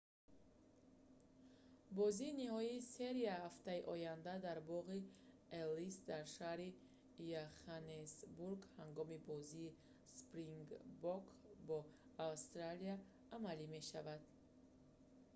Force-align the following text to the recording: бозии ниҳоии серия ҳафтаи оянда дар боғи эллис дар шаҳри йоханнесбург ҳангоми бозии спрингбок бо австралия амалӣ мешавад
бозии 1.97 2.37
ниҳоии 2.41 2.85
серия 2.95 3.35
ҳафтаи 3.45 3.81
оянда 3.93 4.33
дар 4.45 4.57
боғи 4.71 4.99
эллис 5.63 5.95
дар 6.11 6.23
шаҳри 6.37 6.69
йоханнесбург 7.33 8.61
ҳангоми 8.79 9.17
бозии 9.31 9.75
спрингбок 10.17 11.25
бо 11.67 11.77
австралия 12.31 12.95
амалӣ 13.35 13.65
мешавад 13.77 14.21